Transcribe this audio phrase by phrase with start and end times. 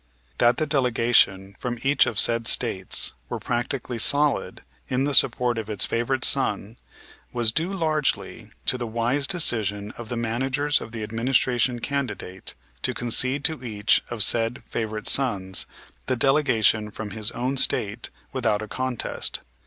[0.39, 5.69] That the delegation from each of said States were practically solid in the support of
[5.69, 6.79] its "favorite son"
[7.31, 12.95] was due largely to the wise decision of the managers of the administration candidate to
[12.95, 15.67] concede to each of said "favorite sons"
[16.07, 19.41] the delegation from his own State without a contest.